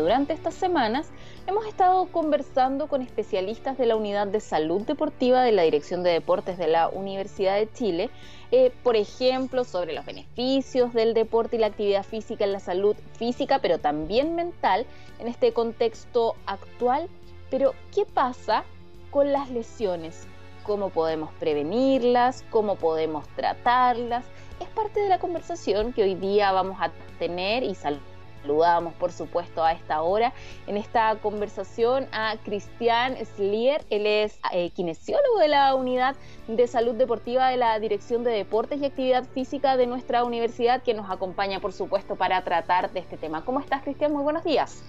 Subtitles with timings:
[0.00, 1.10] Durante estas semanas
[1.46, 6.10] hemos estado conversando con especialistas de la Unidad de Salud Deportiva de la Dirección de
[6.10, 8.08] Deportes de la Universidad de Chile,
[8.50, 12.96] eh, por ejemplo, sobre los beneficios del deporte y la actividad física en la salud
[13.18, 14.86] física, pero también mental
[15.18, 17.10] en este contexto actual.
[17.50, 18.64] Pero, ¿qué pasa
[19.10, 20.26] con las lesiones?
[20.62, 22.42] ¿Cómo podemos prevenirlas?
[22.48, 24.24] ¿Cómo podemos tratarlas?
[24.60, 28.00] Es parte de la conversación que hoy día vamos a tener y salud
[28.42, 30.32] Saludamos, por supuesto, a esta hora
[30.66, 33.84] en esta conversación a Cristian Slier.
[33.90, 36.16] Él es eh, kinesiólogo de la Unidad
[36.48, 40.94] de Salud Deportiva de la Dirección de Deportes y Actividad Física de nuestra universidad, que
[40.94, 43.44] nos acompaña, por supuesto, para tratar de este tema.
[43.44, 44.12] ¿Cómo estás, Cristian?
[44.12, 44.82] Muy buenos días.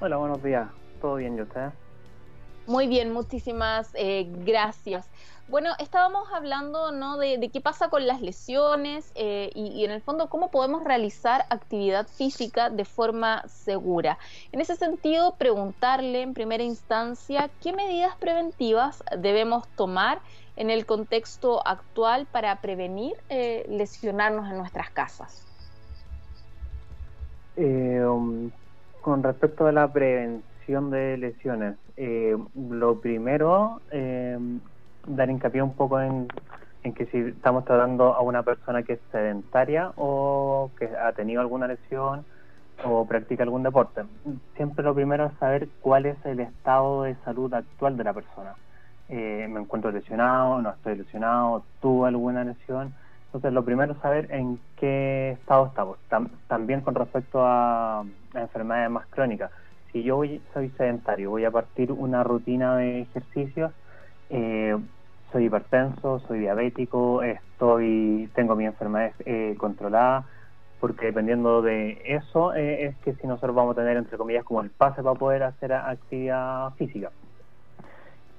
[0.00, 0.68] Hola, buenos días.
[1.00, 1.70] ¿Todo bien, y usted?
[2.66, 5.08] Muy bien, muchísimas eh, gracias.
[5.50, 7.18] Bueno, estábamos hablando ¿no?
[7.18, 12.06] de, qué pasa con las lesiones eh, y, en el fondo cómo podemos realizar actividad
[12.06, 14.16] física de forma segura.
[14.52, 20.20] En ese sentido, preguntarle en primera instancia qué medidas preventivas debemos tomar
[20.54, 25.44] en el contexto actual para prevenir eh, lesionarnos en nuestras casas.
[27.56, 28.52] Um,
[29.00, 31.76] con respecto a la prevención de lesiones,
[32.54, 33.80] lo primero
[35.06, 36.28] dar hincapié un poco en,
[36.94, 41.66] que si estamos tratando a una persona que es sedentaria o que ha tenido alguna
[41.66, 42.24] lesión
[42.84, 44.02] o practica algún deporte.
[44.56, 48.54] Siempre lo primero es saber cuál es el estado de salud actual de la persona.
[49.08, 52.94] Eh, me encuentro lesionado, no estoy lesionado, tuvo alguna lesión.
[53.26, 55.98] Entonces, lo primero es saber en qué estado estamos.
[56.48, 59.50] también con respecto a, enfermedades más crónicas.
[59.92, 60.22] Si yo
[60.54, 63.72] soy sedentario, voy a partir una rutina de ejercicios,
[64.28, 64.76] eh,
[65.32, 70.26] soy hipertenso, soy diabético, estoy, tengo mi enfermedad eh, controlada,
[70.78, 74.60] porque dependiendo de eso eh, es que si nosotros vamos a tener, entre comillas, como
[74.60, 77.10] el pase para poder hacer actividad física.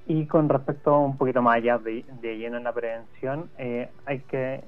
[0.06, 3.50] Y con respecto un poquito más allá de, lleno en la prevención,
[4.04, 4.64] hay que,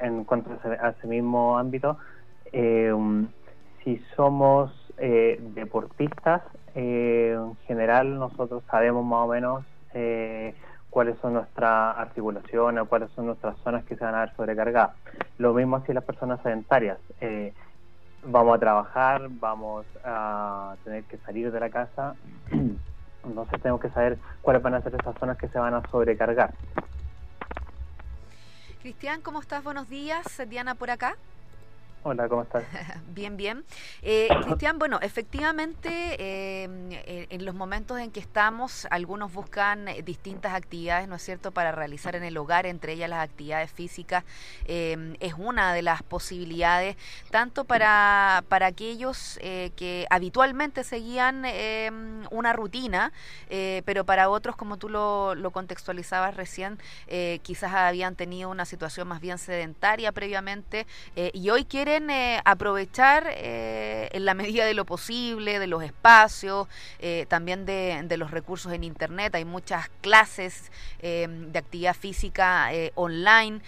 [0.00, 1.96] en cuanto a ese, mismo ámbito,
[3.84, 6.42] si somos deportistas,
[6.74, 9.64] en general nosotros sabemos más o menos
[10.94, 14.96] cuáles son nuestras articulaciones, cuáles son nuestras zonas que se van a ver sobrecargadas.
[15.38, 16.98] Lo mismo si las personas sedentarias.
[17.20, 17.52] Eh,
[18.22, 22.14] vamos a trabajar, vamos a tener que salir de la casa,
[23.24, 26.54] entonces tenemos que saber cuáles van a ser esas zonas que se van a sobrecargar.
[28.80, 29.64] Cristian, ¿cómo estás?
[29.64, 30.40] Buenos días.
[30.48, 31.16] Diana por acá.
[32.06, 32.64] Hola, ¿cómo estás?
[33.14, 33.64] bien, bien.
[34.02, 35.88] Eh, Cristian, bueno, efectivamente,
[36.18, 41.50] eh, en los momentos en que estamos, algunos buscan eh, distintas actividades, ¿no es cierto?,
[41.50, 44.22] para realizar en el hogar, entre ellas las actividades físicas,
[44.66, 46.96] es una de las posibilidades,
[47.30, 51.44] tanto para, para aquellos que habitualmente seguían
[52.30, 53.12] una rutina,
[53.84, 56.78] pero para otros, como tú lo, lo contextualizabas recién,
[57.42, 60.86] quizás habían tenido una situación más bien sedentaria previamente
[61.32, 66.68] y hoy quieren eh, aprovechar eh, en la medida de lo posible, de los espacios,
[66.98, 69.34] eh, también de, de, los recursos en Internet.
[69.34, 73.60] Hay muchas clases de actividad física online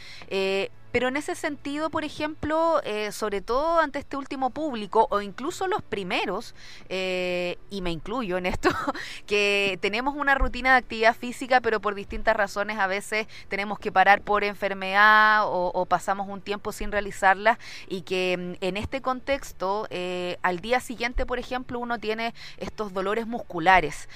[0.97, 5.67] pero en ese sentido, por ejemplo, eh, sobre todo ante este último público o incluso
[5.67, 6.55] los primeros,
[6.89, 8.71] eh, y me incluyo en esto,
[9.27, 13.93] que tenemos una rutina de actividad física, pero por distintas razones a veces tenemos que
[13.93, 17.59] parar por enfermedad o, pasamos un tiempo sin realizarla
[17.89, 22.95] y que mm, en este contexto, eh, al día siguiente, por ejemplo, uno tiene estos
[22.95, 24.09] dolores musculares.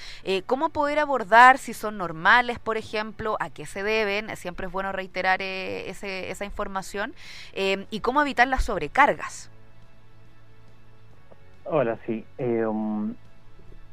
[0.47, 4.35] ¿Cómo poder abordar si son normales, por ejemplo, a qué se deben?
[4.35, 6.70] Siempre es bueno reiterar ese, esa información
[7.53, 9.49] eh, y cómo evitar las sobrecargas.
[11.65, 12.25] Hola, sí.
[12.37, 13.13] Eh, um,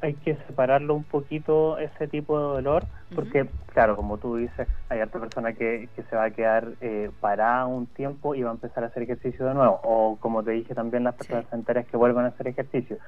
[0.01, 2.85] hay que separarlo un poquito ese tipo de dolor,
[3.15, 7.67] porque, claro, como tú dices, hay otra persona que, se va a quedar eh, parada
[7.67, 10.75] un tiempo y va a empezar a hacer ejercicio de nuevo, o como te dije
[10.75, 12.99] también, las personas enteras que vuelvan a hacer ejercicio.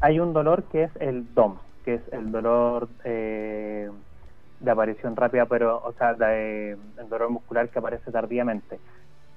[0.00, 3.90] Hay un dolor que es el DOM, que es el dolor eh,
[4.60, 8.78] de aparición rápida, pero, o sea, de, el dolor muscular que aparece tardíamente.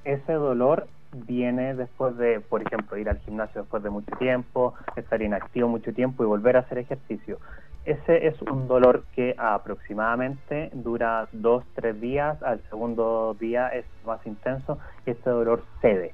[0.04, 5.22] Ese dolor viene después de, por ejemplo, ir al gimnasio después de mucho tiempo, estar
[5.22, 7.40] inactivo mucho tiempo y volver a hacer ejercicio.
[7.86, 14.26] Ese es un dolor que aproximadamente dura dos, tres días, al segundo día es más
[14.28, 16.14] intenso y este dolor cede.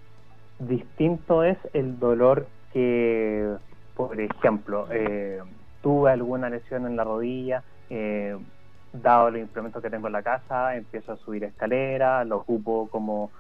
[0.60, 3.56] Distinto es el dolor que,
[3.96, 5.42] por ejemplo, eh,
[5.82, 8.38] tuve alguna lesión en la rodilla, eh,
[9.02, 13.32] dado los implementos que tengo en la casa, empiezo a subir escaleras, lo ocupo como,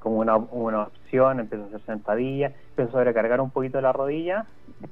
[0.00, 4.46] como una, una opción, empiezo a hacer sentadillas, empiezo a sobrecargar un poquito la rodilla,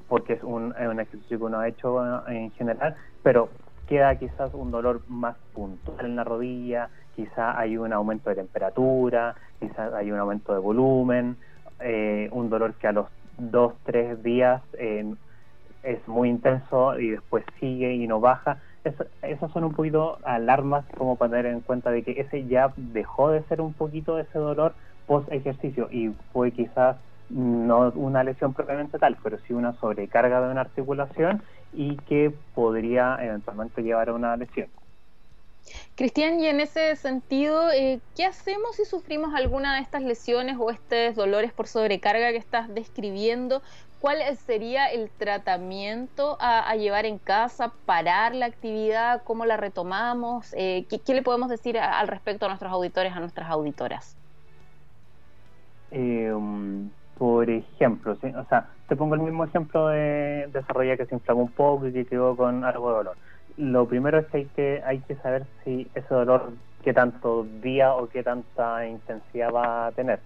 [0.09, 3.49] porque es un, es un ejercicio que uno ha hecho en general, pero
[3.89, 9.35] queda quizás un dolor más puntual en la rodilla, quizás hay un aumento de temperatura,
[9.59, 11.37] quizás hay un aumento de volumen,
[11.81, 13.07] eh, un dolor que a los
[13.37, 15.13] dos, tres días eh,
[15.83, 18.59] es muy intenso y después sigue y no baja.
[19.23, 23.31] Esas son un poquito alarmas como para tener en cuenta de que ese ya dejó
[23.31, 24.75] de ser un poquito ese dolor
[25.07, 26.97] post ejercicio y fue quizás
[27.29, 31.43] no una lesión propiamente tal, pero sí una sobrecarga de una articulación
[31.73, 34.69] y que podría eventualmente llevar a una lesión.
[35.95, 40.71] Cristian, y en ese sentido, eh, ¿qué hacemos si sufrimos alguna de estas lesiones o
[40.71, 43.63] estos dolores por sobrecarga que estás describiendo?
[44.01, 47.71] ¿Cuál sería el tratamiento a, llevar en casa?
[47.85, 49.23] ¿Parar la actividad?
[49.25, 50.55] ¿Cómo la retomamos?
[50.57, 54.17] Eh, ¿qué, le podemos decir al respecto a nuestros auditores, a nuestras auditoras?
[55.91, 56.33] Eh,
[57.19, 61.53] por ejemplo, o sea, te pongo el mismo ejemplo de desarrollar que se inflamó un
[61.53, 63.17] poco y que quedó con algo de dolor.
[63.61, 66.53] Lo primero es que hay que, hay que saber si ese dolor,
[66.83, 70.19] qué tanto día o qué tanta intensidad va a tener.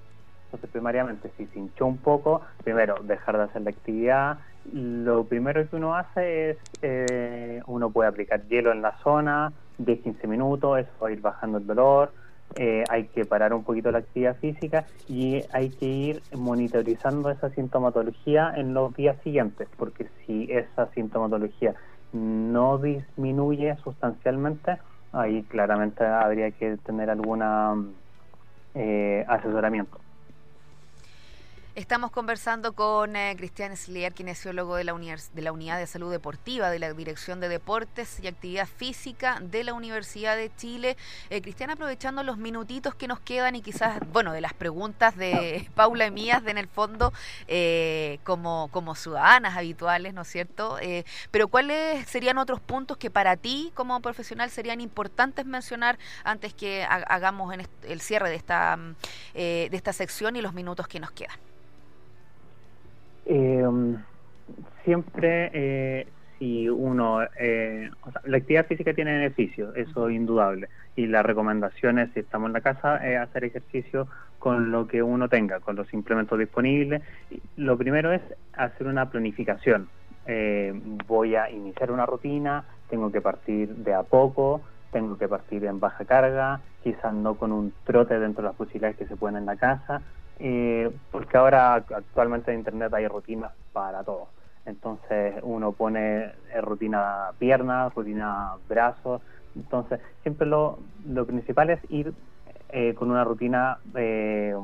[0.45, 4.39] Entonces, primariamente, si se hinchó un poco, primero, dejar de hacer la actividad.
[4.73, 10.29] Lo primero que uno hace es, eh, uno puede aplicar hielo en la zona, 10-15
[10.29, 12.13] minutos, eso va a ir bajando el dolor
[12.57, 17.51] eh, hay que parar un poquito la actividad física y hay que ir monitorizando esa
[17.51, 21.75] sintomatología en los días siguientes, porque si esa sintomatología
[22.15, 24.79] no disminuye sustancialmente,
[25.13, 27.75] ahí claramente habría que tener alguna
[28.75, 30.01] eh, asesoramiento.
[31.77, 36.71] Estamos conversando con eh, Cristian Slier, kinesiólogo de la, de la Unidad de Salud Deportiva
[36.71, 40.97] de la Dirección de Deportes y Actividad Física de la Universidad de Chile.
[41.31, 45.69] Eh, Cristian, aprovechando los minutitos que nos quedan y quizás, bueno, de las preguntas de
[45.75, 47.13] Paula y mías, de en el fondo,
[47.49, 50.79] eh, como, como ciudadanas habituales, ¿no es cierto?
[50.81, 56.55] Eh, pero ¿cuáles serían otros puntos que para ti como profesional serían importantes mencionar antes
[56.55, 58.95] que hagamos en el cierre de esta, mm,
[59.35, 61.54] de esta sección y los minutos que nos quedan?
[63.27, 63.65] Eh,
[64.85, 66.07] siempre, eh,
[66.39, 67.91] si uno, eh,
[68.25, 70.69] la actividad física tiene beneficios, eso es indudable.
[70.97, 75.03] Y la recomendación es, si estamos en la casa, es hacer ejercicio con lo que
[75.03, 77.03] uno tenga, con los implementos disponibles.
[77.57, 78.23] Lo primero es
[78.53, 79.89] hacer una planificación.
[80.27, 84.61] Eh, voy a iniciar una rutina, tengo que partir de a poco,
[84.93, 88.97] tengo que partir en baja carga, quizás no con un trote dentro de las posibilidades
[88.97, 90.03] que se pueden en la casa,
[90.39, 94.29] eh, porque ahora actualmente en Internet hay rutinas para todo.
[94.67, 99.23] Entonces uno pone eh, rutina piernas, rutina brazos.
[99.55, 100.79] Entonces siempre lo,
[101.27, 102.13] principal es ir
[102.71, 104.55] eh, con una rutina eh,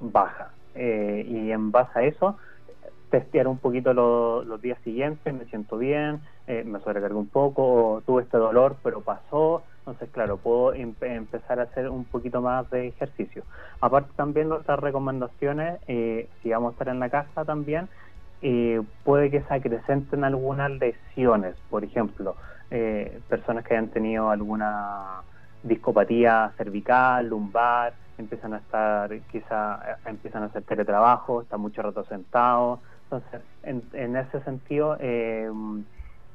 [0.00, 0.52] baja.
[0.74, 2.38] y en base a eso,
[3.10, 8.38] testear un poquito los días siguientes, me siento bien, me sobrecargué un poco, tuve este
[8.38, 13.44] dolor, pero pasó, entonces, claro, puedo empezar a hacer un poquito más de ejercicio.
[13.80, 17.88] Aparte también nuestras recomendaciones, eh, si vamos a estar en la casa también,
[18.42, 21.56] eh, puede que se acrecenten algunas lesiones.
[21.70, 22.36] Por ejemplo,
[22.70, 25.22] eh, personas que hayan tenido alguna
[25.62, 32.80] discopatía cervical, lumbar, empiezan a estar, quizá empiezan a hacer teletrabajo, están mucho rato sentados.
[33.04, 35.50] Entonces, en, en ese sentido, eh,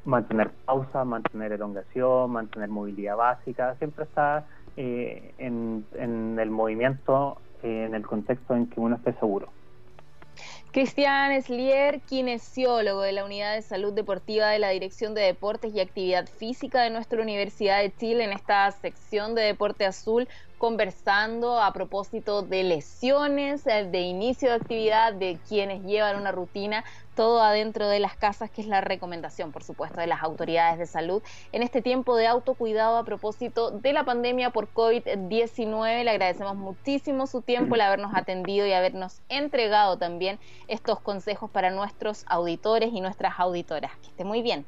[0.06, 4.46] mantener pausa, mantener elongación, mantener movilidad básica, siempre está
[4.76, 5.86] eh, en,
[6.40, 9.50] el movimiento, eh, en el contexto en que uno esté seguro.
[10.72, 15.80] Cristian Slier, kinesiólogo de la Unidad de Salud Deportiva de la Dirección de Deportes y
[15.80, 21.74] Actividad Física de nuestra Universidad de Chile en esta sección de Deporte Azul conversando a
[21.74, 26.84] propósito de lesiones, eh, de inicio de actividad, de quienes llevan una rutina,
[27.16, 30.86] todo adentro de las casas, que es la recomendación, por supuesto, de las autoridades de
[30.86, 36.04] salud en este tiempo de autocuidado a propósito de la pandemia por COVID-19.
[36.04, 41.72] Le agradecemos muchísimo su tiempo, el habernos atendido y habernos entregado también estos consejos para
[41.72, 43.92] nuestros auditores y nuestras auditoras.
[43.98, 44.66] Que esté muy bien.